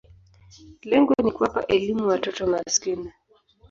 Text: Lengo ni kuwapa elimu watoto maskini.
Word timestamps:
Lengo 0.81 1.13
ni 1.23 1.31
kuwapa 1.31 1.67
elimu 1.67 2.07
watoto 2.07 2.47
maskini. 2.47 3.13